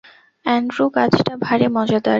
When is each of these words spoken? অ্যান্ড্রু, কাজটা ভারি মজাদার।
অ্যান্ড্রু, 0.45 0.85
কাজটা 0.89 1.33
ভারি 1.45 1.67
মজাদার। 1.67 2.09